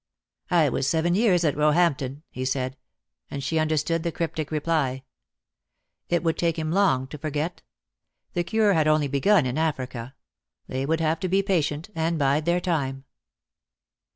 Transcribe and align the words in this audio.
"I 0.49 0.67
was 0.67 0.87
seven 0.87 1.13
years 1.13 1.43
at 1.43 1.55
Roehampton," 1.55 2.23
he 2.31 2.43
said, 2.43 2.75
and 3.29 3.43
she 3.43 3.59
understood 3.59 4.01
the 4.01 4.11
cryptic 4.11 4.49
reply. 4.49 5.03
It 6.09 6.23
would 6.23 6.39
take 6.39 6.57
him 6.57 6.71
long 6.71 7.05
to 7.09 7.19
forget. 7.19 7.61
The 8.33 8.43
cure 8.43 8.73
had 8.73 8.87
only 8.87 9.07
begun 9.07 9.45
in 9.45 9.59
Africa. 9.59 10.15
They 10.65 10.87
would 10.87 11.01
have 11.01 11.19
to 11.19 11.27
be 11.29 11.43
patient, 11.43 11.91
and 11.93 12.17
bide 12.17 12.45
their 12.45 12.59
time. 12.59 13.03